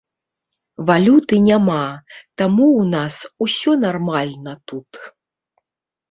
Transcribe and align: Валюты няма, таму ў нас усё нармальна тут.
Валюты 0.87 1.35
няма, 1.49 1.81
таму 2.41 2.67
ў 2.69 2.83
нас 2.93 3.15
усё 3.47 3.71
нармальна 3.83 4.51
тут. 4.71 4.91